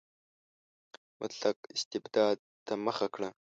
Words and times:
مطلق 1.21 1.57
استبداد 1.75 2.37
ته 2.65 2.73
مخه 2.85 3.07
کړه. 3.15 3.29